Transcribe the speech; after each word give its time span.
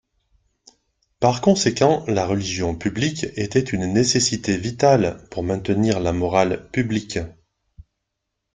Par 1.19 1.41
conséquent, 1.41 2.03
la 2.07 2.25
religion 2.25 2.73
publique 2.73 3.27
était 3.35 3.59
une 3.59 3.85
nécessité 3.85 4.57
vitale 4.57 5.21
pour 5.29 5.43
maintenir 5.43 5.99
la 5.99 6.11
morale 6.11 6.67
publique. 6.71 7.19